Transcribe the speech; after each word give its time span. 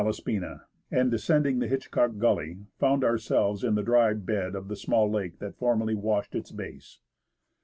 ELIAS 0.03 0.17
TO 0.17 0.31
YAKUTAT 0.31 0.33
spina, 0.33 0.65
and 0.89 1.11
descending 1.11 1.59
the 1.59 1.67
Hitchcock 1.67 2.17
gully, 2.17 2.57
found 2.79 3.03
ourselves 3.03 3.63
in 3.63 3.75
the 3.75 3.83
dry 3.83 4.13
bed 4.13 4.55
of 4.55 4.67
the 4.67 4.75
small 4.75 5.07
lake 5.07 5.37
that 5.37 5.59
formerly 5.59 5.93
washed 5.93 6.33
its 6.33 6.49
base. 6.51 6.97